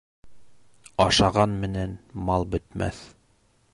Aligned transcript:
Ашаған 1.05 1.53
менән 1.65 1.93
мал 2.31 2.47
бөтмәҫ 2.57 3.07